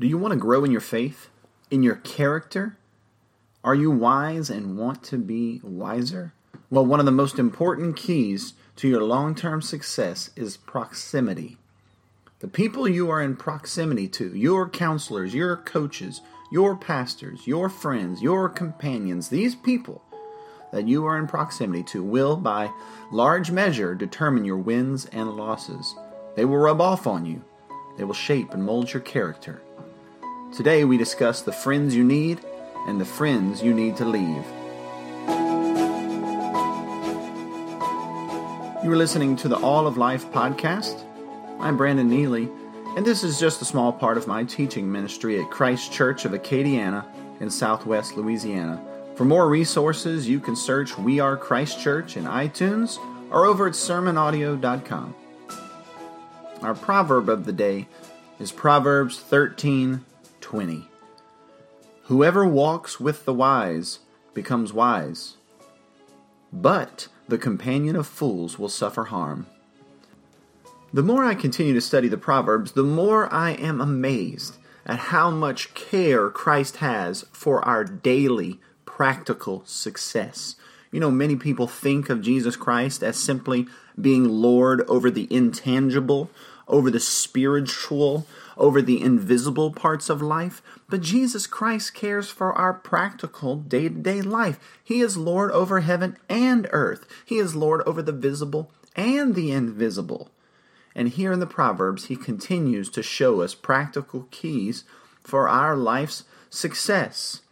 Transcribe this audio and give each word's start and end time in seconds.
Do 0.00 0.08
you 0.08 0.18
want 0.18 0.32
to 0.32 0.38
grow 0.38 0.64
in 0.64 0.72
your 0.72 0.80
faith? 0.80 1.28
In 1.70 1.84
your 1.84 1.94
character? 1.94 2.76
Are 3.62 3.76
you 3.76 3.92
wise 3.92 4.50
and 4.50 4.76
want 4.76 5.04
to 5.04 5.18
be 5.18 5.60
wiser? 5.62 6.32
Well, 6.68 6.84
one 6.84 6.98
of 6.98 7.06
the 7.06 7.12
most 7.12 7.38
important 7.38 7.94
keys 7.94 8.54
to 8.74 8.88
your 8.88 9.04
long 9.04 9.36
term 9.36 9.62
success 9.62 10.30
is 10.34 10.56
proximity. 10.56 11.58
The 12.40 12.48
people 12.48 12.88
you 12.88 13.08
are 13.08 13.22
in 13.22 13.36
proximity 13.36 14.08
to, 14.08 14.36
your 14.36 14.68
counselors, 14.68 15.32
your 15.32 15.56
coaches, 15.58 16.22
your 16.50 16.74
pastors, 16.74 17.46
your 17.46 17.68
friends, 17.68 18.20
your 18.20 18.48
companions, 18.48 19.28
these 19.28 19.54
people 19.54 20.02
that 20.72 20.88
you 20.88 21.06
are 21.06 21.16
in 21.16 21.28
proximity 21.28 21.84
to 21.84 22.02
will, 22.02 22.36
by 22.36 22.68
large 23.12 23.52
measure, 23.52 23.94
determine 23.94 24.44
your 24.44 24.56
wins 24.56 25.06
and 25.06 25.30
losses. 25.36 25.94
They 26.34 26.44
will 26.44 26.58
rub 26.58 26.80
off 26.80 27.06
on 27.06 27.24
you, 27.24 27.44
they 27.96 28.02
will 28.02 28.12
shape 28.12 28.52
and 28.52 28.64
mold 28.64 28.92
your 28.92 29.02
character. 29.02 29.62
Today 30.56 30.84
we 30.84 30.96
discuss 30.96 31.42
the 31.42 31.50
friends 31.50 31.96
you 31.96 32.04
need 32.04 32.38
and 32.86 33.00
the 33.00 33.04
friends 33.04 33.60
you 33.60 33.74
need 33.74 33.96
to 33.96 34.04
leave. 34.04 34.44
You 38.84 38.92
are 38.92 38.96
listening 38.96 39.34
to 39.38 39.48
the 39.48 39.56
All 39.56 39.88
of 39.88 39.96
Life 39.96 40.30
podcast. 40.30 41.02
I'm 41.58 41.76
Brandon 41.76 42.08
Nealy, 42.08 42.48
and 42.96 43.04
this 43.04 43.24
is 43.24 43.40
just 43.40 43.62
a 43.62 43.64
small 43.64 43.92
part 43.92 44.16
of 44.16 44.28
my 44.28 44.44
teaching 44.44 44.92
ministry 44.92 45.42
at 45.42 45.50
Christ 45.50 45.92
Church 45.92 46.24
of 46.24 46.30
Acadiana 46.30 47.04
in 47.40 47.50
southwest 47.50 48.16
Louisiana. 48.16 48.80
For 49.16 49.24
more 49.24 49.48
resources, 49.48 50.28
you 50.28 50.38
can 50.38 50.54
search 50.54 50.96
We 50.96 51.18
Are 51.18 51.36
Christ 51.36 51.80
Church 51.80 52.16
in 52.16 52.26
iTunes 52.26 52.98
or 53.32 53.44
over 53.44 53.66
at 53.66 53.72
sermonaudio.com. 53.72 55.16
Our 56.62 56.74
proverb 56.76 57.28
of 57.28 57.44
the 57.44 57.52
day 57.52 57.88
is 58.38 58.52
Proverbs 58.52 59.18
13 59.18 60.04
20. 60.44 60.86
Whoever 62.02 62.46
walks 62.46 63.00
with 63.00 63.24
the 63.24 63.32
wise 63.32 64.00
becomes 64.34 64.74
wise, 64.74 65.38
but 66.52 67.08
the 67.26 67.38
companion 67.38 67.96
of 67.96 68.06
fools 68.06 68.58
will 68.58 68.68
suffer 68.68 69.04
harm. 69.04 69.46
The 70.92 71.02
more 71.02 71.24
I 71.24 71.34
continue 71.34 71.72
to 71.72 71.80
study 71.80 72.08
the 72.08 72.18
Proverbs, 72.18 72.72
the 72.72 72.82
more 72.82 73.32
I 73.32 73.52
am 73.52 73.80
amazed 73.80 74.58
at 74.84 74.98
how 74.98 75.30
much 75.30 75.72
care 75.72 76.28
Christ 76.28 76.76
has 76.76 77.24
for 77.32 77.64
our 77.66 77.82
daily 77.82 78.60
practical 78.84 79.62
success. 79.64 80.56
You 80.92 81.00
know, 81.00 81.10
many 81.10 81.36
people 81.36 81.66
think 81.66 82.10
of 82.10 82.20
Jesus 82.20 82.54
Christ 82.54 83.02
as 83.02 83.16
simply 83.16 83.66
being 83.98 84.28
Lord 84.28 84.82
over 84.82 85.10
the 85.10 85.26
intangible, 85.30 86.30
over 86.68 86.90
the 86.90 87.00
spiritual, 87.00 88.26
over 88.56 88.80
the 88.80 89.00
invisible 89.00 89.70
parts 89.70 90.08
of 90.08 90.22
life, 90.22 90.62
but 90.88 91.00
Jesus 91.00 91.46
Christ 91.46 91.94
cares 91.94 92.30
for 92.30 92.52
our 92.52 92.72
practical 92.72 93.56
day 93.56 93.88
to 93.88 93.94
day 93.94 94.22
life. 94.22 94.58
He 94.82 95.00
is 95.00 95.16
Lord 95.16 95.50
over 95.50 95.80
heaven 95.80 96.16
and 96.28 96.68
earth, 96.70 97.06
He 97.24 97.38
is 97.38 97.54
Lord 97.54 97.82
over 97.86 98.02
the 98.02 98.12
visible 98.12 98.70
and 98.96 99.34
the 99.34 99.50
invisible. 99.50 100.30
And 100.94 101.08
here 101.08 101.32
in 101.32 101.40
the 101.40 101.46
Proverbs, 101.46 102.06
He 102.06 102.16
continues 102.16 102.88
to 102.90 103.02
show 103.02 103.40
us 103.40 103.54
practical 103.54 104.28
keys 104.30 104.84
for 105.22 105.48
our 105.48 105.76
life's 105.76 106.24
success. 106.50 107.42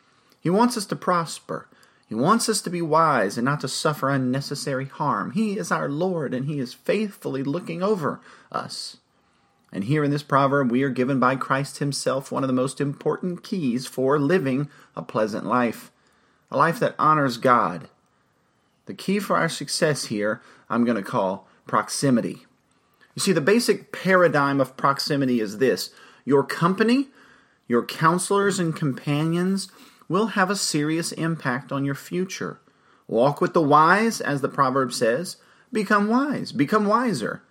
He 0.41 0.51
wants 0.51 0.77
us 0.77 0.87
to 0.87 0.97
prosper. 0.97 1.69
He 2.09 2.15
wants 2.15 2.49
us 2.49 2.61
to 2.63 2.71
be 2.71 2.83
wise 2.83 3.39
and 3.39 3.45
not 3.47 3.61
to 3.61 3.69
suffer 3.69 4.11
unnecessary 4.11 4.85
harm. 4.85 5.31
He 5.31 5.57
is 5.57 5.73
our 5.73 5.89
Lord, 5.89 6.35
and 6.35 6.45
He 6.45 6.59
is 6.59 6.75
faithfully 6.75 7.43
looking 7.43 7.83
over 7.83 8.21
us. 8.51 8.99
And 9.73 9.85
here 9.85 10.05
in 10.05 10.11
this 10.11 10.23
proverb, 10.23 10.71
we 10.71 10.83
are 10.83 10.91
given 10.91 11.19
by 11.19 11.37
Christ 11.37 11.79
Himself 11.79 12.31
one 12.31 12.45
of 12.45 12.49
the 12.49 12.53
most 12.53 12.81
important 12.81 13.43
keys 13.43 13.87
for 13.87 14.19
living 14.19 14.69
a 14.95 15.03
pleasant 15.03 15.47
life, 15.47 15.91
a 16.51 16.59
life 16.59 16.79
that 16.81 16.95
honors 16.99 17.39
God. 17.39 17.89
The 18.87 18.95
key 18.95 19.19
for 19.19 19.37
our 19.37 19.49
success 19.49 20.07
here, 20.07 20.43
I'm 20.69 20.85
going 20.85 20.97
to 20.97 21.03
call 21.03 21.49
proximity. 21.67 22.45
You 23.15 23.21
see, 23.21 23.33
the 23.33 23.41
basic 23.41 23.93
paradigm 23.93 24.61
of 24.61 24.77
proximity 24.77 25.41
is 25.41 25.59
this 25.59 25.91
your 26.25 26.45
company, 26.45 27.09
your 27.67 27.85
counselors 27.85 28.59
and 28.59 28.77
companions 28.77 29.69
will 30.09 30.29
have 30.29 30.51
a 30.51 30.57
serious 30.57 31.13
impact 31.13 31.73
on 31.73 31.85
your 31.85 31.95
future. 31.95 32.61
Walk 33.07 33.41
with 33.41 33.55
the 33.55 33.63
wise, 33.63 34.21
as 34.21 34.41
the 34.41 34.49
proverb 34.49 34.93
says, 34.93 35.37
become 35.73 36.09
wise, 36.09 36.53
become 36.53 36.87
wiser. 36.87 37.43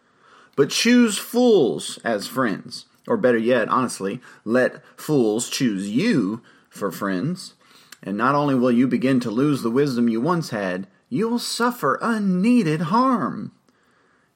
But 0.56 0.70
choose 0.70 1.18
fools 1.18 2.00
as 2.04 2.28
friends. 2.28 2.86
Or 3.08 3.18
better 3.18 3.38
yet, 3.38 3.68
honestly, 3.68 4.22
let 4.46 4.84
fools 4.96 5.50
choose 5.50 5.90
you 5.90 6.42
for 6.70 6.92
friends. 6.92 7.56
And 8.04 8.18
not 8.18 8.36
only 8.36 8.56
will 8.56 8.72
you 8.72 8.88
begin 8.88 9.20
to 9.22 9.32
lose 9.32 9.62
the 9.62 9.70
wisdom 9.70 10.10
you 10.10 10.22
once 10.22 10.50
had, 10.50 10.88
you 11.10 11.28
will 11.28 11.40
suffer 11.40 12.00
unneeded 12.02 12.82
harm. 12.84 13.52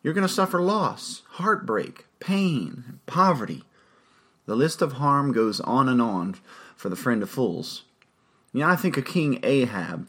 You're 0.04 0.14
going 0.14 0.28
to 0.28 0.34
suffer 0.34 0.62
loss, 0.62 1.24
heartbreak, 1.32 2.06
pain, 2.20 3.00
poverty. 3.06 3.64
The 4.46 4.56
list 4.56 4.82
of 4.82 4.94
harm 4.94 5.32
goes 5.32 5.60
on 5.62 5.90
and 5.90 6.02
on 6.02 6.36
for 6.76 6.90
the 6.90 6.96
friend 6.96 7.24
of 7.24 7.30
fools. 7.30 7.84
You 8.54 8.60
know, 8.62 8.68
I 8.68 8.76
think 8.76 8.98
of 8.98 9.06
King 9.06 9.40
Ahab, 9.42 10.08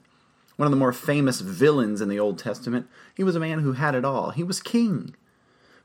one 0.56 0.66
of 0.66 0.70
the 0.70 0.76
more 0.76 0.92
famous 0.92 1.40
villains 1.40 2.00
in 2.00 2.08
the 2.08 2.20
Old 2.20 2.38
Testament. 2.38 2.88
He 3.14 3.24
was 3.24 3.36
a 3.36 3.40
man 3.40 3.60
who 3.60 3.72
had 3.72 3.94
it 3.94 4.04
all. 4.04 4.30
He 4.30 4.44
was 4.44 4.60
king. 4.60 5.14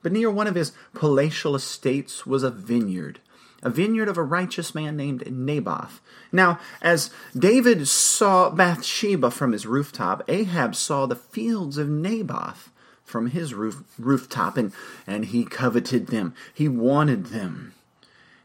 But 0.02 0.12
near 0.12 0.32
one 0.32 0.48
of 0.48 0.56
his 0.56 0.74
palatial 0.94 1.56
estates 1.56 2.26
was 2.26 2.44
a 2.44 2.52
vineyard, 2.52 3.20
a 3.62 3.70
vineyard 3.70 4.08
of 4.08 4.18
a 4.18 4.24
righteous 4.24 4.74
man 4.74 4.98
named 4.98 5.32
Naboth. 5.32 6.02
Now, 6.32 6.60
as 6.82 7.12
David 7.38 7.88
saw 7.88 8.50
Bathsheba 8.50 9.32
from 9.32 9.52
his 9.52 9.68
rooftop, 9.68 10.24
Ahab 10.28 10.76
saw 10.76 11.06
the 11.06 11.16
fields 11.16 11.78
of 11.78 11.90
Naboth 11.90 12.72
from 13.04 13.28
his 13.28 13.54
roof, 13.54 13.84
rooftop, 14.00 14.58
and, 14.58 14.72
and 15.06 15.26
he 15.26 15.44
coveted 15.44 16.08
them. 16.08 16.34
He 16.54 16.68
wanted 16.68 17.28
them. 17.28 17.74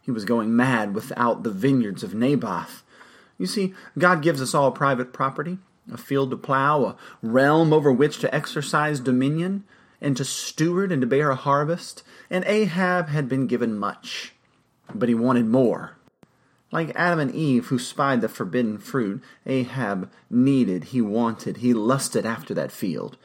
He 0.02 0.10
was 0.10 0.24
going 0.24 0.54
mad 0.54 0.94
without 0.94 1.42
the 1.42 1.50
vineyards 1.50 2.02
of 2.02 2.14
Naboth. 2.14 2.82
You 3.38 3.46
see, 3.46 3.74
God 3.98 4.22
gives 4.22 4.42
us 4.42 4.54
all 4.54 4.72
private 4.72 5.12
property, 5.12 5.58
a 5.92 5.96
field 5.96 6.30
to 6.30 6.36
plow, 6.36 6.84
a 6.84 6.96
realm 7.22 7.72
over 7.72 7.92
which 7.92 8.18
to 8.18 8.34
exercise 8.34 9.00
dominion 9.00 9.64
and 10.06 10.16
to 10.16 10.24
steward 10.24 10.92
and 10.92 11.00
to 11.00 11.06
bear 11.06 11.30
a 11.30 11.34
harvest, 11.34 12.04
and 12.30 12.44
Ahab 12.44 13.08
had 13.08 13.28
been 13.28 13.48
given 13.48 13.76
much. 13.76 14.32
But 14.94 15.08
he 15.08 15.16
wanted 15.16 15.46
more. 15.46 15.96
Like 16.70 16.92
Adam 16.94 17.18
and 17.18 17.34
Eve, 17.34 17.66
who 17.66 17.78
spied 17.80 18.20
the 18.20 18.28
forbidden 18.28 18.78
fruit, 18.78 19.20
Ahab 19.46 20.08
needed, 20.30 20.84
he 20.84 21.00
wanted, 21.02 21.56
he 21.56 21.74
lusted 21.74 22.24
after 22.24 22.54
that 22.54 22.70
field. 22.70 23.16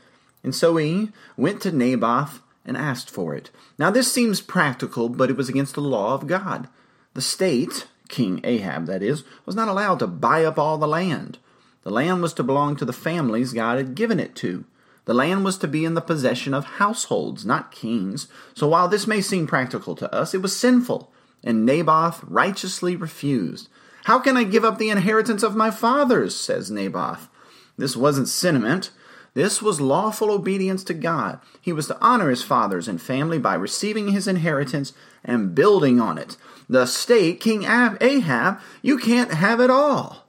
And 0.43 0.55
so 0.55 0.75
he 0.77 1.09
went 1.37 1.61
to 1.61 1.71
Naboth 1.71 2.41
and 2.65 2.75
asked 2.75 3.11
for 3.11 3.35
it. 3.35 3.51
Now, 3.77 3.91
this 3.91 4.11
seems 4.11 4.41
practical, 4.41 5.07
but 5.07 5.29
it 5.29 5.37
was 5.37 5.49
against 5.49 5.75
the 5.75 5.81
law 5.81 6.15
of 6.15 6.25
God. 6.25 6.67
The 7.13 7.21
state, 7.21 7.85
King 8.09 8.41
Ahab 8.43 8.87
that 8.87 9.03
is, 9.03 9.23
was 9.45 9.55
not 9.55 9.67
allowed 9.67 9.99
to 9.99 10.07
buy 10.07 10.43
up 10.45 10.57
all 10.57 10.79
the 10.79 10.87
land. 10.87 11.37
The 11.83 11.91
land 11.91 12.23
was 12.23 12.33
to 12.33 12.43
belong 12.43 12.75
to 12.77 12.85
the 12.85 12.91
families 12.91 13.53
God 13.53 13.77
had 13.77 13.93
given 13.93 14.19
it 14.19 14.33
to. 14.37 14.65
The 15.05 15.13
land 15.13 15.43
was 15.43 15.57
to 15.59 15.67
be 15.67 15.83
in 15.83 15.95
the 15.95 16.01
possession 16.01 16.53
of 16.53 16.65
households, 16.65 17.45
not 17.45 17.71
kings. 17.71 18.27
So 18.53 18.67
while 18.67 18.87
this 18.87 19.07
may 19.07 19.21
seem 19.21 19.47
practical 19.47 19.95
to 19.95 20.13
us, 20.13 20.33
it 20.33 20.41
was 20.41 20.55
sinful, 20.55 21.11
and 21.43 21.65
Naboth 21.65 22.23
righteously 22.23 22.95
refused. 22.95 23.67
How 24.05 24.19
can 24.19 24.37
I 24.37 24.43
give 24.43 24.63
up 24.63 24.77
the 24.77 24.89
inheritance 24.89 25.43
of 25.43 25.55
my 25.55 25.71
fathers? 25.71 26.35
says 26.35 26.69
Naboth. 26.69 27.29
This 27.77 27.95
wasn't 27.95 28.27
sentiment. 28.27 28.91
This 29.33 29.61
was 29.61 29.79
lawful 29.79 30.29
obedience 30.29 30.83
to 30.85 30.93
God. 30.93 31.39
He 31.61 31.71
was 31.71 31.87
to 31.87 31.97
honor 32.01 32.29
his 32.29 32.43
fathers 32.43 32.87
and 32.87 33.01
family 33.01 33.39
by 33.39 33.55
receiving 33.55 34.09
his 34.09 34.27
inheritance 34.27 34.93
and 35.23 35.55
building 35.55 35.99
on 35.99 36.17
it. 36.17 36.35
The 36.67 36.85
state, 36.85 37.39
King 37.39 37.63
Ahab, 37.63 38.59
you 38.81 38.97
can't 38.97 39.33
have 39.33 39.59
it 39.59 39.69
all. 39.69 40.25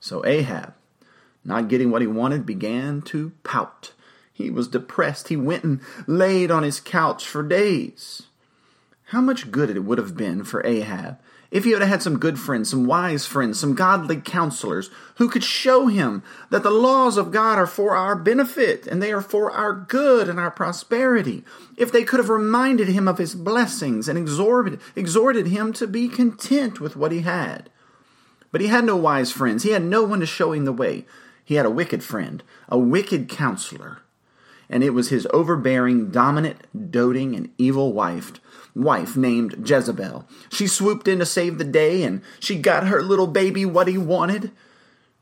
So 0.00 0.24
Ahab, 0.26 0.74
not 1.44 1.68
getting 1.68 1.90
what 1.90 2.02
he 2.02 2.08
wanted, 2.08 2.44
began 2.44 3.02
to 3.02 3.32
pout. 3.44 3.92
He 4.32 4.50
was 4.50 4.68
depressed. 4.68 5.28
He 5.28 5.36
went 5.36 5.64
and 5.64 5.80
laid 6.06 6.50
on 6.50 6.62
his 6.62 6.80
couch 6.80 7.26
for 7.26 7.42
days. 7.42 8.22
How 9.06 9.20
much 9.20 9.50
good 9.50 9.70
it 9.70 9.84
would 9.84 9.98
have 9.98 10.16
been 10.16 10.42
for 10.42 10.66
Ahab 10.66 11.18
if 11.52 11.64
he 11.64 11.72
had 11.72 11.82
had 11.82 12.02
some 12.02 12.18
good 12.18 12.38
friends, 12.38 12.70
some 12.70 12.86
wise 12.86 13.26
friends, 13.26 13.60
some 13.60 13.74
godly 13.74 14.16
counselors 14.16 14.90
who 15.16 15.28
could 15.28 15.44
show 15.44 15.86
him 15.86 16.22
that 16.48 16.62
the 16.62 16.70
laws 16.70 17.18
of 17.18 17.30
God 17.30 17.58
are 17.58 17.66
for 17.66 17.94
our 17.94 18.16
benefit 18.16 18.86
and 18.86 19.02
they 19.02 19.12
are 19.12 19.20
for 19.20 19.52
our 19.52 19.74
good 19.74 20.30
and 20.30 20.40
our 20.40 20.50
prosperity. 20.50 21.44
If 21.76 21.92
they 21.92 22.04
could 22.04 22.20
have 22.20 22.30
reminded 22.30 22.88
him 22.88 23.06
of 23.06 23.18
his 23.18 23.34
blessings 23.34 24.08
and 24.08 24.18
exhorted, 24.18 24.80
exhorted 24.96 25.48
him 25.48 25.74
to 25.74 25.86
be 25.86 26.08
content 26.08 26.80
with 26.80 26.96
what 26.96 27.12
he 27.12 27.20
had. 27.20 27.68
But 28.50 28.62
he 28.62 28.68
had 28.68 28.86
no 28.86 28.96
wise 28.96 29.30
friends. 29.30 29.62
He 29.62 29.72
had 29.72 29.84
no 29.84 30.04
one 30.04 30.20
to 30.20 30.26
show 30.26 30.52
him 30.52 30.64
the 30.64 30.72
way. 30.72 31.04
He 31.44 31.56
had 31.56 31.66
a 31.66 31.70
wicked 31.70 32.02
friend, 32.02 32.42
a 32.70 32.78
wicked 32.78 33.28
counselor 33.28 33.98
and 34.72 34.82
it 34.82 34.94
was 34.94 35.10
his 35.10 35.28
overbearing, 35.34 36.10
dominant, 36.10 36.90
doting, 36.90 37.36
and 37.36 37.50
evil 37.58 37.92
wife, 37.92 38.32
wife 38.74 39.18
named 39.18 39.68
Jezebel. 39.68 40.26
She 40.50 40.66
swooped 40.66 41.06
in 41.06 41.18
to 41.18 41.26
save 41.26 41.58
the 41.58 41.64
day, 41.64 42.02
and 42.02 42.22
she 42.40 42.56
got 42.56 42.86
her 42.86 43.02
little 43.02 43.26
baby 43.26 43.66
what 43.66 43.86
he 43.86 43.98
wanted. 43.98 44.50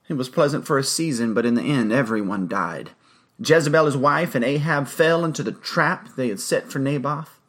It 0.09 0.15
was 0.15 0.29
pleasant 0.29 0.69
for 0.69 0.79
a 0.79 0.85
season, 0.85 1.35
but 1.35 1.45
in 1.45 1.55
the 1.55 1.63
end, 1.63 1.93
everyone 1.93 2.47
died. 2.47 2.91
Jezebel, 3.45 3.87
his 3.87 3.97
wife, 3.97 4.37
and 4.37 4.45
Ahab 4.45 4.87
fell 4.87 5.25
into 5.25 5.43
the 5.43 5.53
trap 5.53 6.11
they 6.15 6.29
had 6.29 6.39
set 6.39 6.71
for 6.71 6.79
Naboth. 6.79 7.41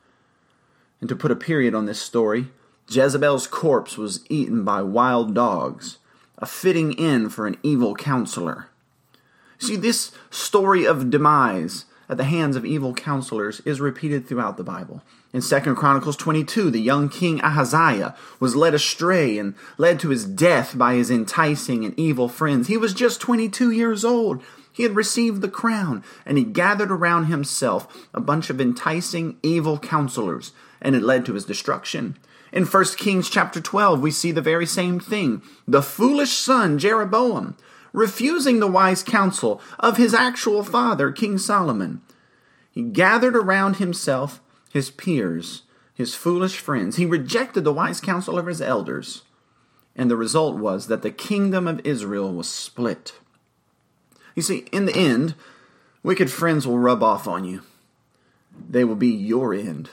And 1.01 1.09
to 1.09 1.15
put 1.15 1.31
a 1.31 1.35
period 1.35 1.75
on 1.75 1.85
this 1.85 2.01
story, 2.01 2.47
Jezebel's 2.89 3.45
corpse 3.45 3.95
was 3.95 4.25
eaten 4.27 4.63
by 4.63 4.81
wild 4.81 5.35
dogs, 5.35 5.99
a 6.39 6.47
fitting 6.47 6.97
end 6.99 7.31
for 7.31 7.45
an 7.45 7.57
evil 7.61 7.93
counselor. 7.93 8.69
See, 9.59 9.75
this 9.75 10.11
story 10.31 10.87
of 10.87 11.11
demise 11.11 11.85
at 12.11 12.17
the 12.17 12.25
hands 12.25 12.57
of 12.57 12.65
evil 12.65 12.93
counselors 12.93 13.61
is 13.61 13.79
repeated 13.79 14.27
throughout 14.27 14.57
the 14.57 14.63
Bible. 14.63 15.01
In 15.31 15.41
2 15.41 15.75
Chronicles 15.75 16.17
22, 16.17 16.69
the 16.69 16.81
young 16.81 17.07
king 17.07 17.41
Ahaziah 17.41 18.15
was 18.37 18.53
led 18.53 18.73
astray 18.73 19.39
and 19.39 19.55
led 19.77 19.97
to 20.01 20.09
his 20.09 20.25
death 20.25 20.77
by 20.77 20.95
his 20.95 21.09
enticing 21.09 21.85
and 21.85 21.97
evil 21.97 22.27
friends. 22.27 22.67
He 22.67 22.75
was 22.75 22.93
just 22.93 23.21
22 23.21 23.71
years 23.71 24.03
old 24.03 24.43
he 24.73 24.83
had 24.83 24.95
received 24.95 25.41
the 25.41 25.49
crown, 25.49 26.03
and 26.25 26.37
he 26.37 26.43
gathered 26.43 26.91
around 26.91 27.25
himself 27.25 28.07
a 28.13 28.21
bunch 28.21 28.49
of 28.49 28.61
enticing, 28.61 29.37
evil 29.43 29.77
counselors, 29.77 30.53
and 30.81 30.95
it 30.95 31.03
led 31.03 31.25
to 31.25 31.33
his 31.33 31.45
destruction. 31.45 32.17
In 32.53 32.65
1 32.65 32.85
Kings 32.97 33.29
chapter 33.29 33.61
12, 33.61 34.01
we 34.01 34.11
see 34.11 34.31
the 34.31 34.41
very 34.41 34.65
same 34.65 34.99
thing. 34.99 35.41
The 35.67 35.81
foolish 35.81 36.31
son, 36.31 36.77
Jeroboam, 36.77 37.55
refusing 37.93 38.59
the 38.59 38.67
wise 38.67 39.03
counsel 39.03 39.61
of 39.79 39.97
his 39.97 40.13
actual 40.13 40.63
father, 40.63 41.11
King 41.11 41.37
Solomon. 41.37 42.01
He 42.71 42.83
gathered 42.83 43.35
around 43.35 43.77
himself 43.77 44.41
his 44.71 44.89
peers, 44.89 45.63
his 45.93 46.15
foolish 46.15 46.57
friends. 46.57 46.95
He 46.95 47.05
rejected 47.05 47.63
the 47.63 47.73
wise 47.73 47.99
counsel 47.99 48.39
of 48.39 48.45
his 48.45 48.61
elders. 48.61 49.23
And 49.95 50.09
the 50.09 50.15
result 50.15 50.57
was 50.57 50.87
that 50.87 51.01
the 51.01 51.11
kingdom 51.11 51.67
of 51.67 51.81
Israel 51.83 52.33
was 52.33 52.47
split. 52.47 53.13
You 54.35 54.41
see, 54.41 54.65
in 54.71 54.85
the 54.85 54.95
end, 54.95 55.35
wicked 56.01 56.31
friends 56.31 56.65
will 56.65 56.79
rub 56.79 57.03
off 57.03 57.27
on 57.27 57.43
you. 57.43 57.61
They 58.69 58.83
will 58.85 58.95
be 58.95 59.09
your 59.09 59.53
end. 59.53 59.89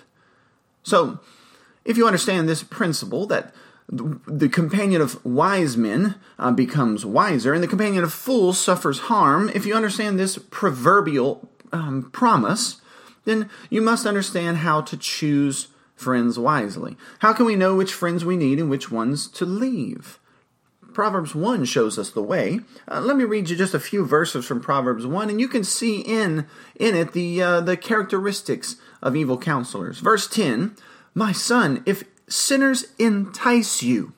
So, 0.82 1.18
if 1.84 1.96
you 1.96 2.06
understand 2.06 2.48
this 2.48 2.62
principle 2.62 3.26
that 3.26 3.52
the 3.90 4.48
companion 4.50 5.00
of 5.00 5.24
wise 5.24 5.76
men 5.76 6.16
uh, 6.38 6.50
becomes 6.50 7.06
wiser 7.06 7.54
and 7.54 7.62
the 7.62 7.68
companion 7.68 8.04
of 8.04 8.12
fools 8.12 8.58
suffers 8.58 9.00
harm, 9.00 9.50
if 9.54 9.64
you 9.64 9.74
understand 9.74 10.18
this 10.18 10.38
proverbial 10.50 11.48
um, 11.72 12.10
promise, 12.12 12.80
then 13.24 13.48
you 13.70 13.80
must 13.80 14.06
understand 14.06 14.58
how 14.58 14.82
to 14.82 14.96
choose 14.96 15.68
friends 15.96 16.38
wisely. 16.38 16.96
How 17.20 17.32
can 17.32 17.46
we 17.46 17.56
know 17.56 17.74
which 17.74 17.92
friends 17.92 18.24
we 18.24 18.36
need 18.36 18.58
and 18.58 18.70
which 18.70 18.90
ones 18.90 19.26
to 19.28 19.44
leave? 19.44 20.18
Proverbs 20.92 21.34
1 21.34 21.64
shows 21.64 21.98
us 21.98 22.10
the 22.10 22.22
way. 22.22 22.60
Uh, 22.90 23.00
let 23.00 23.16
me 23.16 23.24
read 23.24 23.48
you 23.48 23.56
just 23.56 23.74
a 23.74 23.80
few 23.80 24.04
verses 24.04 24.44
from 24.44 24.60
Proverbs 24.60 25.06
1, 25.06 25.30
and 25.30 25.40
you 25.40 25.48
can 25.48 25.62
see 25.64 26.00
in, 26.00 26.46
in 26.74 26.94
it 26.94 27.12
the, 27.12 27.40
uh, 27.40 27.60
the 27.60 27.76
characteristics 27.76 28.76
of 29.00 29.14
evil 29.14 29.38
counselors. 29.38 30.00
Verse 30.00 30.26
10 30.26 30.76
My 31.14 31.32
son, 31.32 31.82
if 31.86 32.04
sinners 32.28 32.86
entice 32.98 33.82
you, 33.82 34.12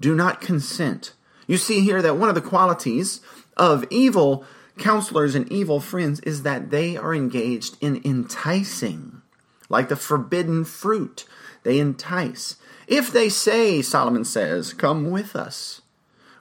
do 0.00 0.14
not 0.14 0.40
consent. 0.40 1.12
You 1.46 1.56
see 1.56 1.80
here 1.80 2.02
that 2.02 2.16
one 2.16 2.28
of 2.28 2.34
the 2.34 2.40
qualities 2.40 3.20
of 3.56 3.84
evil 3.90 4.44
counselors 4.78 5.34
and 5.34 5.50
evil 5.50 5.80
friends 5.80 6.20
is 6.20 6.42
that 6.42 6.70
they 6.70 6.96
are 6.96 7.14
engaged 7.14 7.76
in 7.80 8.00
enticing, 8.04 9.22
like 9.68 9.88
the 9.88 9.96
forbidden 9.96 10.64
fruit. 10.64 11.24
They 11.62 11.78
entice. 11.78 12.56
If 12.86 13.10
they 13.10 13.28
say, 13.28 13.82
Solomon 13.82 14.24
says, 14.24 14.72
Come 14.72 15.10
with 15.10 15.34
us, 15.34 15.82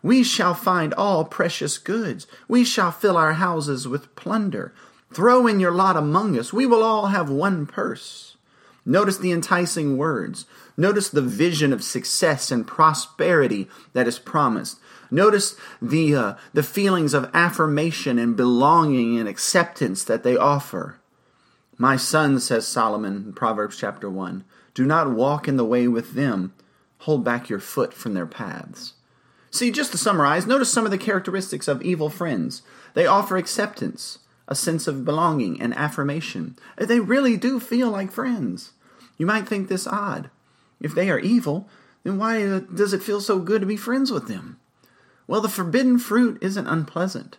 we 0.04 0.24
shall 0.24 0.54
find 0.54 0.94
all 0.94 1.26
precious 1.26 1.78
goods. 1.78 2.28
We 2.48 2.64
shall 2.64 2.92
fill 2.92 3.18
our 3.18 3.34
houses 3.34 3.88
with 3.88 4.16
plunder. 4.16 4.74
Throw 5.12 5.48
in 5.48 5.60
your 5.60 5.72
lot 5.72 5.98
among 5.98 6.38
us. 6.38 6.54
We 6.54 6.66
will 6.66 6.84
all 6.84 7.08
have 7.08 7.30
one 7.30 7.66
purse. 7.66 8.35
Notice 8.86 9.18
the 9.18 9.32
enticing 9.32 9.98
words. 9.98 10.46
Notice 10.78 11.10
the 11.10 11.22
vision 11.22 11.74
of 11.74 11.84
success 11.84 12.52
and 12.52 12.68
prosperity 12.68 13.68
that 13.94 14.08
is 14.08 14.20
promised. 14.20 14.80
Notice 15.10 15.56
the, 15.82 16.16
uh, 16.16 16.34
the 16.54 16.64
feelings 16.64 17.14
of 17.14 17.30
affirmation 17.34 18.20
and 18.20 18.36
belonging 18.36 19.18
and 19.18 19.28
acceptance 19.28 20.04
that 20.04 20.24
they 20.24 20.38
offer. 20.38 21.00
My 21.78 21.96
son, 21.96 22.40
says 22.40 22.68
Solomon 22.68 23.16
in 23.16 23.34
Proverbs 23.34 23.78
chapter 23.78 24.10
1, 24.10 24.44
do 24.74 24.86
not 24.86 25.12
walk 25.12 25.48
in 25.48 25.58
the 25.58 25.66
way 25.66 25.88
with 25.88 26.14
them. 26.14 26.54
Hold 27.00 27.24
back 27.24 27.50
your 27.50 27.60
foot 27.60 27.94
from 27.94 28.14
their 28.14 28.26
paths. 28.26 28.94
See, 29.52 29.72
just 29.72 29.92
to 29.92 29.98
summarize, 29.98 30.46
notice 30.46 30.72
some 30.72 30.86
of 30.86 30.92
the 30.92 30.98
characteristics 30.98 31.68
of 31.68 31.82
evil 31.82 32.10
friends. 32.10 32.62
They 32.94 33.06
offer 33.06 33.38
acceptance, 33.38 34.20
a 34.48 34.56
sense 34.56 34.88
of 34.88 35.06
belonging, 35.06 35.62
and 35.62 35.74
affirmation. 35.76 36.58
They 36.78 37.00
really 37.00 37.38
do 37.38 37.60
feel 37.60 37.90
like 37.90 38.12
friends. 38.12 38.74
You 39.18 39.26
might 39.26 39.48
think 39.48 39.68
this 39.68 39.88
odd. 39.88 40.30
If 40.82 40.94
they 40.94 41.10
are 41.10 41.20
evil, 41.20 41.68
then 42.04 42.18
why 42.18 42.44
uh, 42.44 42.60
does 42.60 42.94
it 42.94 43.04
feel 43.04 43.22
so 43.22 43.40
good 43.40 43.62
to 43.62 43.68
be 43.68 43.78
friends 43.78 44.12
with 44.12 44.28
them? 44.28 44.60
Well, 45.28 45.42
the 45.42 45.50
forbidden 45.50 45.98
fruit 45.98 46.38
isn't 46.42 46.68
unpleasant. 46.68 47.38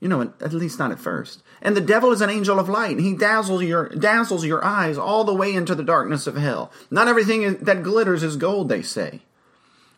You 0.00 0.08
know, 0.08 0.20
at 0.22 0.52
least 0.52 0.78
not 0.78 0.92
at 0.92 1.00
first. 1.00 1.42
And 1.60 1.76
the 1.76 1.80
devil 1.80 2.12
is 2.12 2.20
an 2.20 2.30
angel 2.30 2.60
of 2.60 2.68
light, 2.68 2.96
and 2.96 3.00
he 3.00 3.14
dazzles 3.14 3.64
your 3.64 3.88
dazzles 3.88 4.44
your 4.44 4.64
eyes 4.64 4.96
all 4.96 5.24
the 5.24 5.34
way 5.34 5.52
into 5.52 5.74
the 5.74 5.82
darkness 5.82 6.28
of 6.28 6.36
hell. 6.36 6.70
Not 6.88 7.08
everything 7.08 7.56
that 7.56 7.82
glitters 7.82 8.22
is 8.22 8.36
gold, 8.36 8.68
they 8.68 8.82
say. 8.82 9.22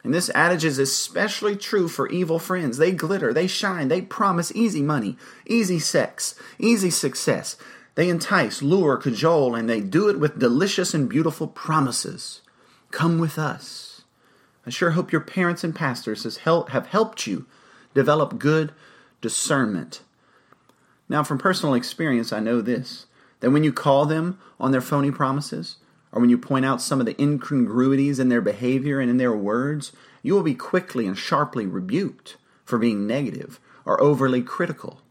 And 0.03 0.15
this 0.15 0.31
adage 0.35 0.65
is 0.65 0.79
especially 0.79 1.57
true 1.57 1.87
for 1.87 2.09
evil 2.09 2.39
friends. 2.39 2.79
They 2.79 2.93
glitter, 2.93 3.35
they 3.35 3.47
shine, 3.47 3.89
they 3.89 4.01
promise 4.01 4.51
easy 4.55 4.81
money, 4.81 5.19
easy 5.47 5.79
sex, 5.79 6.35
easy 6.59 6.89
success. 6.89 7.57
They 8.01 8.09
entice, 8.09 8.63
lure, 8.63 8.97
cajole, 8.97 9.55
and 9.55 9.69
they 9.69 9.83
do 9.83 10.09
it 10.09 10.19
with 10.19 10.39
delicious 10.39 10.95
and 10.95 11.07
beautiful 11.07 11.47
promises. 11.47 12.41
Come 12.91 13.19
with 13.19 13.39
us. 13.39 14.05
I 14.65 14.71
sure 14.71 14.93
hope 14.93 15.13
your 15.13 15.21
parents 15.21 15.65
and 15.65 15.75
pastors 15.77 16.25
have 16.39 16.87
helped 16.87 17.27
you 17.27 17.45
develop 17.93 18.39
good 18.39 18.73
discernment. 19.21 20.01
Now, 21.11 21.23
from 21.23 21.37
personal 21.37 21.75
experience, 21.75 22.33
I 22.33 22.41
know 22.41 22.63
this 22.63 23.05
that 23.41 23.51
when 23.51 23.65
you 23.65 23.71
call 23.71 24.07
them 24.07 24.39
on 24.59 24.73
their 24.73 24.81
phony 24.81 25.11
promises, 25.11 25.77
or 26.11 26.23
when 26.23 26.31
you 26.31 26.39
point 26.39 26.65
out 26.65 26.81
some 26.81 27.01
of 27.01 27.07
the 27.07 27.23
incongruities 27.23 28.19
in 28.19 28.31
their 28.31 28.41
behavior 28.41 28.99
and 28.99 29.11
in 29.11 29.19
their 29.19 29.37
words, 29.37 29.93
you 30.23 30.33
will 30.33 30.43
be 30.43 30.55
quickly 30.55 31.07
and 31.07 31.19
sharply 31.19 31.67
rebuked 31.67 32.39
for 32.65 32.79
being 32.79 33.07
negative 33.07 33.61
or 33.85 34.01
overly 34.01 34.41
critical. 34.41 35.03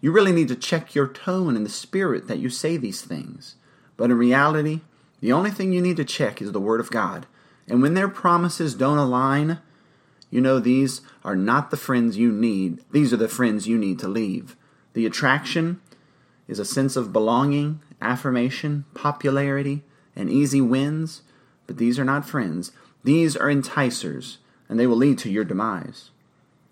You 0.00 0.12
really 0.12 0.32
need 0.32 0.48
to 0.48 0.56
check 0.56 0.94
your 0.94 1.08
tone 1.08 1.56
and 1.56 1.66
the 1.66 1.70
spirit 1.70 2.28
that 2.28 2.38
you 2.38 2.50
say 2.50 2.76
these 2.76 3.02
things. 3.02 3.56
But 3.96 4.10
in 4.10 4.18
reality, 4.18 4.80
the 5.20 5.32
only 5.32 5.50
thing 5.50 5.72
you 5.72 5.80
need 5.80 5.96
to 5.96 6.04
check 6.04 6.40
is 6.40 6.52
the 6.52 6.60
Word 6.60 6.80
of 6.80 6.90
God. 6.90 7.26
And 7.66 7.82
when 7.82 7.94
their 7.94 8.08
promises 8.08 8.74
don't 8.74 8.98
align, 8.98 9.58
you 10.30 10.40
know 10.40 10.58
these 10.58 11.00
are 11.24 11.36
not 11.36 11.70
the 11.70 11.76
friends 11.76 12.16
you 12.16 12.30
need. 12.30 12.84
These 12.92 13.12
are 13.12 13.18
the 13.18 13.28
friends 13.28 13.66
you 13.66 13.76
need 13.76 13.98
to 13.98 14.08
leave. 14.08 14.56
The 14.94 15.06
attraction 15.06 15.80
is 16.46 16.58
a 16.58 16.64
sense 16.64 16.96
of 16.96 17.12
belonging, 17.12 17.80
affirmation, 18.00 18.84
popularity, 18.94 19.82
and 20.14 20.30
easy 20.30 20.60
wins, 20.60 21.22
but 21.66 21.76
these 21.78 21.98
are 21.98 22.04
not 22.04 22.28
friends. 22.28 22.72
These 23.04 23.36
are 23.36 23.50
enticers, 23.50 24.38
and 24.68 24.78
they 24.78 24.86
will 24.86 24.96
lead 24.96 25.18
to 25.18 25.30
your 25.30 25.44
demise. 25.44 26.10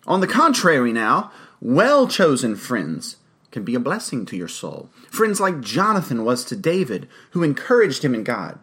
On 0.06 0.20
the 0.20 0.26
contrary, 0.26 0.92
now, 0.92 1.30
well 1.60 2.06
chosen 2.06 2.56
friends 2.56 3.16
can 3.50 3.64
be 3.64 3.74
a 3.74 3.80
blessing 3.80 4.26
to 4.26 4.36
your 4.36 4.48
soul. 4.48 4.90
Friends 5.10 5.40
like 5.40 5.60
Jonathan 5.60 6.24
was 6.24 6.44
to 6.44 6.56
David, 6.56 7.08
who 7.30 7.42
encouraged 7.42 8.04
him 8.04 8.14
in 8.14 8.22
God. 8.22 8.58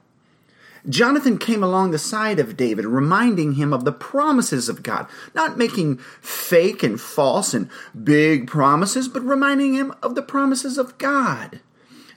Jonathan 0.88 1.38
came 1.38 1.63
along 1.63 1.91
the 1.91 1.97
side 1.97 2.39
of 2.39 2.57
David, 2.57 2.85
reminding 2.85 3.53
him 3.53 3.73
of 3.73 3.85
the 3.85 3.91
promises 3.91 4.67
of 4.67 4.83
God, 4.83 5.07
not 5.33 5.57
making 5.57 5.97
fake 6.21 6.83
and 6.83 7.00
false 7.00 7.53
and 7.53 7.69
big 8.03 8.47
promises, 8.47 9.07
but 9.07 9.23
reminding 9.23 9.73
him 9.73 9.93
of 10.03 10.15
the 10.15 10.21
promises 10.21 10.77
of 10.77 10.97
God 10.97 11.62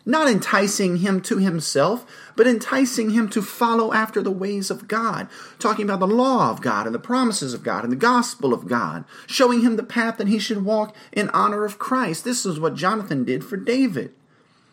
not 0.07 0.29
enticing 0.29 0.99
him 0.99 1.21
to 1.21 1.39
himself, 1.39 2.07
but 2.37 2.47
enticing 2.47 3.11
him 3.11 3.29
to 3.29 3.43
follow 3.43 3.93
after 3.93 4.23
the 4.23 4.31
ways 4.31 4.71
of 4.71 4.87
God, 4.87 5.29
talking 5.59 5.85
about 5.85 5.99
the 5.99 6.07
law 6.07 6.51
of 6.51 6.63
God 6.63 6.87
and 6.87 6.95
the 6.95 7.01
promises 7.01 7.53
of 7.53 7.65
God 7.65 7.83
and 7.83 7.93
the 7.93 7.97
gospel 7.97 8.55
of 8.55 8.69
God, 8.69 9.05
showing 9.27 9.63
him 9.63 9.75
the 9.75 9.83
path 9.83 10.17
that 10.19 10.29
he 10.29 10.39
should 10.39 10.65
walk 10.65 10.95
in 11.13 11.29
honor 11.31 11.65
of 11.65 11.81
Christ. 11.81 12.25
This 12.25 12.47
is 12.47 12.61
what 12.61 12.77
Jonathan 12.77 13.25
did 13.25 13.45
for 13.45 13.57
David. 13.57 14.15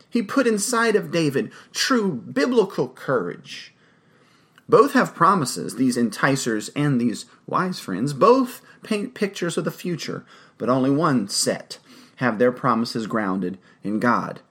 He 0.08 0.22
put 0.22 0.46
inside 0.46 0.96
of 0.96 1.10
David 1.12 1.52
true 1.72 2.13
biblical 2.13 2.88
courage. 2.88 3.74
Both 4.70 4.94
have 4.94 5.16
promises, 5.16 5.75
these 5.75 5.98
enticers 5.98 6.70
and 6.70 7.02
these 7.02 7.25
wise 7.48 7.80
friends. 7.80 8.13
Both 8.13 8.62
paint 8.84 9.16
pictures 9.16 9.58
of 9.58 9.66
the 9.66 9.72
future, 9.72 10.25
but 10.60 10.70
only 10.70 10.92
one 10.92 11.28
set 11.28 11.80
have 12.18 12.38
their 12.38 12.52
promises 12.52 13.08
grounded 13.08 13.58
in 13.82 14.00
God. 14.00 14.42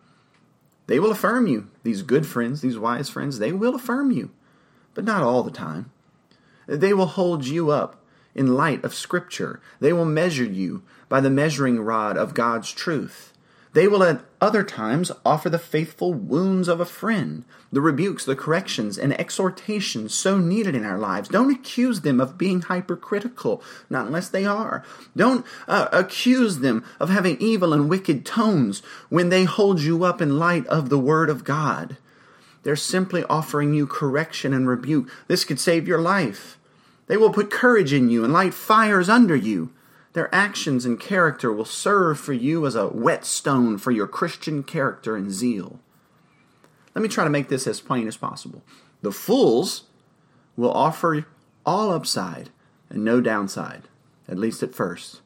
They 0.87 0.99
will 0.99 1.13
affirm 1.13 1.47
you. 1.47 1.69
These 1.83 2.03
good 2.03 2.27
friends, 2.27 2.61
these 2.61 2.79
wise 2.79 3.09
friends, 3.09 3.39
they 3.39 3.53
will 3.53 3.75
affirm 3.75 4.11
you, 4.11 4.31
but 4.95 5.05
not 5.05 5.23
all 5.23 5.43
the 5.43 5.51
time. 5.51 5.91
They 6.67 6.93
will 6.93 7.07
hold 7.07 7.47
you 7.47 7.71
up 7.71 8.03
in 8.35 8.55
light 8.55 8.85
of 8.85 8.95
Scripture. 8.95 9.61
They 9.81 9.93
will 9.93 10.05
measure 10.05 10.45
you 10.45 10.83
by 11.09 11.21
the 11.21 11.31
measuring 11.31 11.81
rod 11.81 12.17
of 12.17 12.35
God's 12.35 12.73
truth. 12.73 13.32
They 13.75 13.89
will 13.89 14.03
at 14.03 14.23
other 14.41 14.65
times 14.65 15.11
offer 15.25 15.49
the 15.49 15.59
faithful 15.59 16.13
wounds 16.13 16.69
of 16.69 16.79
a 16.79 16.85
friend, 16.85 17.45
the 17.73 17.81
rebukes, 17.81 18.25
the 18.27 18.37
corrections, 18.37 18.99
and 18.99 19.19
exhortations 19.19 20.13
so 20.13 20.39
needed 20.39 20.75
in 20.75 20.85
our 20.85 20.99
lives. 20.99 21.31
Don't 21.31 21.55
accuse 21.55 22.03
them 22.03 22.21
of 22.21 22.37
being 22.37 22.61
hypercritical, 22.61 23.63
not 23.89 24.07
unless 24.07 24.29
they 24.29 24.45
are. 24.45 24.85
Don't 25.17 25.47
uh, 25.67 25.89
accuse 25.91 26.59
them 26.59 26.85
of 27.01 27.09
having 27.09 27.39
evil 27.41 27.73
and 27.73 27.89
wicked 27.89 28.27
tones 28.27 28.83
when 29.09 29.31
they 29.31 29.45
hold 29.45 29.81
you 29.81 30.05
up 30.05 30.21
in 30.21 30.39
light 30.39 30.67
of 30.67 30.91
the 30.91 30.99
Word 30.99 31.31
of 31.31 31.45
God. 31.45 31.97
They're 32.65 32.77
simply 32.77 33.25
offering 33.25 33.73
you 33.73 33.87
correction 33.87 34.53
and 34.53 34.69
rebuke. 34.69 35.11
This 35.29 35.45
could 35.45 35.59
save 35.59 35.89
your 35.89 36.01
life. 36.01 36.59
They 37.07 37.17
will 37.17 37.33
put 37.33 37.51
courage 37.51 37.93
in 37.93 38.11
you 38.11 38.23
and 38.23 38.33
light 38.33 38.55
fires 38.55 39.09
under 39.09 39.35
you. 39.35 39.73
Their 40.13 40.35
actions 40.35 40.85
and 40.85 41.01
character 41.01 41.53
will 41.53 41.65
serve 41.65 42.21
for 42.21 42.33
you 42.33 42.67
as 42.67 42.75
a 42.75 42.89
whetstone 42.89 43.79
for 43.79 43.91
your 43.91 44.07
Christian 44.07 44.63
character 44.63 45.17
and 45.17 45.31
zeal. 45.31 45.81
Let 46.95 47.03
me 47.03 47.09
try 47.09 47.25
to 47.25 47.31
make 47.31 47.49
this 47.49 47.67
as 47.67 47.81
plain 47.81 48.07
as 48.07 48.19
possible. 48.19 48.63
The 49.01 49.13
fools 49.13 49.85
will 50.57 50.73
offer 50.73 51.27
all 51.65 51.91
upside 51.91 52.51
and 52.91 53.05
no 53.05 53.21
downside, 53.21 53.89
at 54.29 54.39
least 54.39 54.63
at 54.63 54.75
first. 54.75 55.23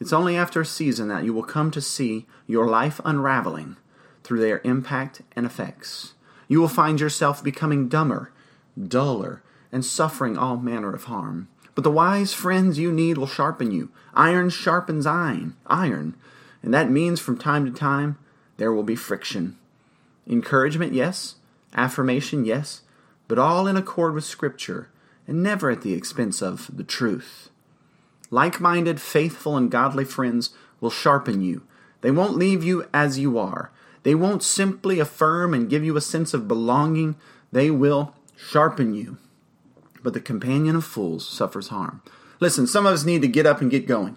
It's 0.00 0.12
only 0.12 0.36
after 0.36 0.62
a 0.62 0.66
season 0.66 1.08
that 1.08 1.24
you 1.24 1.34
will 1.34 1.42
come 1.42 1.70
to 1.70 1.80
see 1.80 2.26
your 2.46 2.66
life 2.66 3.00
unraveling 3.04 3.76
through 4.22 4.40
their 4.40 4.60
impact 4.64 5.22
and 5.36 5.44
effects. 5.44 6.14
You 6.48 6.60
will 6.60 6.68
find 6.68 7.00
yourself 7.00 7.44
becoming 7.44 7.88
dumber, 7.88 8.32
duller, 8.80 9.42
and 9.70 9.84
suffering 9.84 10.38
all 10.38 10.56
manner 10.56 10.94
of 10.94 11.04
harm. 11.04 11.48
But 11.74 11.84
the 11.84 11.90
wise 11.90 12.32
friends 12.32 12.78
you 12.78 12.92
need 12.92 13.18
will 13.18 13.26
sharpen 13.26 13.72
you. 13.72 13.90
Iron 14.14 14.50
sharpens 14.50 15.06
iron, 15.06 15.56
iron, 15.66 16.14
and 16.62 16.72
that 16.72 16.90
means 16.90 17.20
from 17.20 17.36
time 17.36 17.64
to 17.64 17.72
time 17.72 18.16
there 18.56 18.72
will 18.72 18.84
be 18.84 18.96
friction. 18.96 19.56
Encouragement, 20.26 20.92
yes. 20.92 21.36
Affirmation, 21.74 22.44
yes. 22.44 22.82
But 23.26 23.38
all 23.38 23.66
in 23.66 23.76
accord 23.76 24.14
with 24.14 24.24
Scripture 24.24 24.88
and 25.26 25.42
never 25.42 25.70
at 25.70 25.82
the 25.82 25.94
expense 25.94 26.40
of 26.40 26.70
the 26.74 26.84
truth. 26.84 27.50
Like 28.30 28.60
minded, 28.60 29.00
faithful, 29.00 29.56
and 29.56 29.70
godly 29.70 30.04
friends 30.04 30.50
will 30.80 30.90
sharpen 30.90 31.40
you. 31.40 31.62
They 32.00 32.10
won't 32.10 32.36
leave 32.36 32.62
you 32.62 32.86
as 32.92 33.18
you 33.18 33.38
are. 33.38 33.70
They 34.02 34.14
won't 34.14 34.42
simply 34.42 35.00
affirm 35.00 35.54
and 35.54 35.70
give 35.70 35.82
you 35.82 35.96
a 35.96 36.00
sense 36.00 36.34
of 36.34 36.46
belonging. 36.46 37.16
They 37.52 37.70
will 37.70 38.14
sharpen 38.36 38.94
you 38.94 39.18
but 40.04 40.12
the 40.12 40.20
companion 40.20 40.76
of 40.76 40.84
fools 40.84 41.26
suffers 41.26 41.68
harm. 41.68 42.00
Listen, 42.38 42.68
some 42.68 42.86
of 42.86 42.92
us 42.92 43.04
need 43.04 43.22
to 43.22 43.28
get 43.28 43.46
up 43.46 43.60
and 43.60 43.70
get 43.70 43.88
going. 43.88 44.16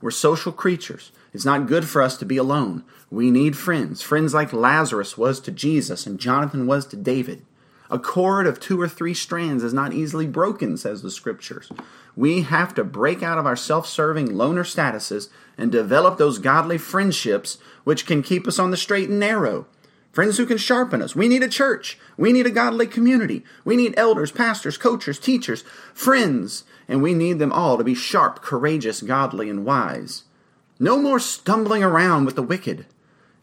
We're 0.00 0.10
social 0.10 0.52
creatures. 0.52 1.10
It's 1.32 1.46
not 1.46 1.66
good 1.66 1.88
for 1.88 2.02
us 2.02 2.16
to 2.18 2.26
be 2.26 2.36
alone. 2.36 2.84
We 3.10 3.30
need 3.30 3.56
friends. 3.56 4.02
Friends 4.02 4.34
like 4.34 4.52
Lazarus 4.52 5.16
was 5.16 5.40
to 5.40 5.50
Jesus 5.50 6.06
and 6.06 6.20
Jonathan 6.20 6.66
was 6.66 6.86
to 6.88 6.96
David. 6.96 7.44
A 7.90 7.98
cord 7.98 8.46
of 8.46 8.60
two 8.60 8.80
or 8.80 8.88
three 8.88 9.14
strands 9.14 9.64
is 9.64 9.72
not 9.72 9.94
easily 9.94 10.26
broken, 10.26 10.76
says 10.76 11.00
the 11.00 11.10
scriptures. 11.10 11.70
We 12.16 12.42
have 12.42 12.74
to 12.74 12.84
break 12.84 13.22
out 13.22 13.38
of 13.38 13.46
our 13.46 13.56
self 13.56 13.86
serving 13.86 14.36
loner 14.36 14.64
statuses 14.64 15.28
and 15.56 15.72
develop 15.72 16.18
those 16.18 16.38
godly 16.38 16.76
friendships 16.76 17.58
which 17.84 18.06
can 18.06 18.22
keep 18.22 18.46
us 18.46 18.58
on 18.58 18.70
the 18.70 18.76
straight 18.76 19.08
and 19.08 19.20
narrow 19.20 19.66
friends 20.14 20.38
who 20.38 20.46
can 20.46 20.58
sharpen 20.58 21.02
us. 21.02 21.16
We 21.16 21.26
need 21.26 21.42
a 21.42 21.48
church. 21.48 21.98
We 22.16 22.32
need 22.32 22.46
a 22.46 22.50
godly 22.50 22.86
community. 22.86 23.42
We 23.64 23.76
need 23.76 23.94
elders, 23.96 24.30
pastors, 24.30 24.78
coaches, 24.78 25.18
teachers, 25.18 25.64
friends, 25.92 26.62
and 26.86 27.02
we 27.02 27.14
need 27.14 27.40
them 27.40 27.52
all 27.52 27.76
to 27.76 27.84
be 27.84 27.94
sharp, 27.94 28.40
courageous, 28.40 29.02
godly, 29.02 29.50
and 29.50 29.64
wise. 29.66 30.22
No 30.78 30.98
more 30.98 31.18
stumbling 31.18 31.82
around 31.82 32.26
with 32.26 32.36
the 32.36 32.42
wicked. 32.42 32.86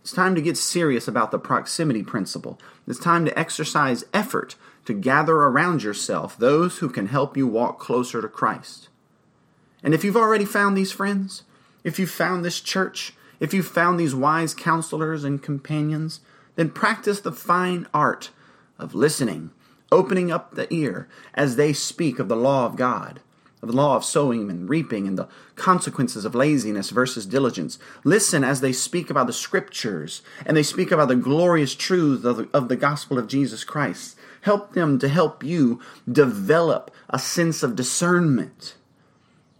It's 0.02 0.14
time 0.14 0.34
to 0.34 0.42
get 0.42 0.58
serious 0.58 1.08
about 1.08 1.32
the 1.32 1.40
proximity 1.40 2.04
principle. 2.04 2.58
It's 2.88 3.00
time 3.00 3.26
to 3.26 3.38
exercise 3.38 4.06
effort 4.14 4.56
to 4.86 4.94
gather 4.94 5.36
around 5.36 5.84
yourself 5.84 6.38
those 6.38 6.78
who 6.78 6.90
can 6.90 7.08
help 7.08 7.36
you 7.36 7.48
walk 7.48 7.80
closer 7.80 8.22
to 8.22 8.28
Christ. 8.28 8.88
And 9.84 9.94
if 9.94 10.04
you've 10.04 10.18
already 10.18 10.46
found 10.46 10.78
these 10.78 10.92
friends, 10.92 11.44
if 11.84 12.00
you've 12.00 12.10
found 12.12 12.46
this 12.46 12.62
church, 12.62 13.14
if 13.40 13.54
you've 13.54 13.68
found 13.68 14.00
these 14.00 14.16
wise 14.16 14.54
counselors 14.54 15.24
and 15.24 15.42
companions, 15.42 16.22
then 16.56 16.70
practice 16.70 17.22
the 17.22 17.32
fine 17.32 17.88
art 17.94 18.32
of 18.78 18.96
listening, 18.96 19.52
opening 19.92 20.32
up 20.32 20.56
the 20.56 20.72
ear 20.74 21.08
as 21.34 21.56
they 21.56 21.74
speak 21.74 22.20
of 22.20 22.28
the 22.28 22.36
law 22.36 22.66
of 22.66 22.76
God, 22.76 23.22
of 23.62 23.70
the 23.70 23.76
law 23.76 23.96
of 23.96 24.04
sowing 24.04 24.50
and 24.50 24.68
reaping, 24.68 25.08
and 25.08 25.18
the 25.18 25.28
consequences 25.56 26.26
of 26.26 26.34
laziness 26.34 26.90
versus 26.90 27.26
diligence. 27.26 27.78
Listen 28.04 28.44
as 28.44 28.62
they 28.62 28.74
speak 28.74 29.10
about 29.10 29.28
the 29.28 29.34
scriptures 29.34 30.22
and 30.46 30.58
they 30.58 30.64
speak 30.64 30.92
about 30.92 31.08
the 31.08 31.16
glorious 31.16 31.76
truths 31.76 32.26
of 32.26 32.38
the, 32.38 32.50
of 32.54 32.70
the 32.70 32.76
gospel 32.76 33.20
of 33.20 33.28
Jesus 33.28 33.64
Christ. 33.64 34.18
Help 34.42 34.74
them 34.74 34.98
to 35.00 35.08
help 35.08 35.44
you 35.44 35.80
develop 36.12 36.90
a 37.10 37.20
sense 37.20 37.62
of 37.62 37.76
discernment. 37.76 38.76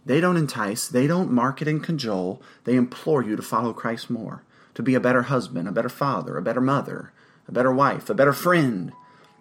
They 0.04 0.20
don't 0.20 0.36
entice, 0.36 0.88
they 0.88 1.06
don't 1.06 1.30
market 1.30 1.68
and 1.68 1.82
cajole, 1.82 2.42
they 2.64 2.74
implore 2.74 3.22
you 3.22 3.36
to 3.36 3.42
follow 3.42 3.72
Christ 3.72 4.10
more 4.10 4.42
to 4.74 4.82
be 4.82 4.94
a 4.94 5.00
better 5.00 5.22
husband, 5.22 5.68
a 5.68 5.72
better 5.72 5.88
father, 5.88 6.36
a 6.36 6.42
better 6.42 6.60
mother, 6.60 7.12
a 7.48 7.52
better 7.52 7.72
wife, 7.72 8.08
a 8.08 8.14
better 8.14 8.32
friend. 8.32 8.92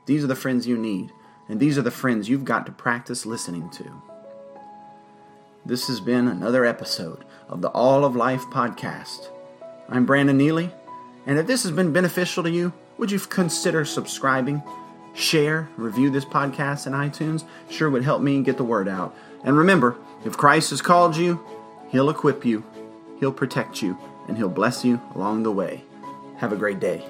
These 0.06 0.24
are 0.24 0.28
the 0.28 0.36
friends 0.36 0.68
you 0.68 0.78
need, 0.78 1.12
and 1.48 1.60
these 1.60 1.78
are 1.78 1.84
the 1.84 1.92
friends 1.92 2.30
you've 2.30 2.46
got 2.46 2.66
to 2.66 2.72
practice 2.72 3.26
listening 3.26 3.70
to. 3.72 4.02
This 5.66 5.88
has 5.88 6.00
been 6.00 6.28
another 6.28 6.66
episode 6.66 7.24
of 7.48 7.62
the 7.62 7.70
All 7.70 8.04
of 8.04 8.16
Life 8.16 8.46
podcast. 8.46 9.30
I'm 9.88 10.06
Brandon 10.06 10.40
Nealy, 10.40 10.72
and 11.26 11.38
if 11.38 11.48
this 11.48 11.64
has 11.64 11.72
been 11.72 11.94
beneficial 11.94 12.44
to 12.44 12.50
you, 12.50 12.74
would 12.98 13.12
you 13.12 13.20
consider 13.20 13.86
subscribing, 13.86 14.62
share, 15.14 15.70
review 15.78 16.10
this 16.10 16.26
podcast 16.26 16.88
in 16.88 16.94
iTunes? 16.94 17.44
Sure 17.70 17.90
would 17.90 18.04
help 18.04 18.22
me 18.22 18.42
get 18.42 18.58
the 18.58 18.64
word 18.64 18.88
out. 18.88 19.16
And 19.44 19.58
remember, 19.58 19.98
if 20.26 20.38
Christ 20.38 20.72
has 20.72 20.82
called 20.82 21.16
you, 21.16 21.44
He'll 21.90 22.10
equip 22.10 22.46
you, 22.46 22.64
He'll 23.20 23.32
protect 23.32 23.82
you, 23.82 23.98
and 24.28 24.38
He'll 24.38 24.50
bless 24.50 24.84
you 24.86 25.02
along 25.16 25.44
the 25.44 25.52
way. 25.52 25.84
Have 26.38 26.54
a 26.54 26.58
great 26.58 26.80
day. 26.80 27.04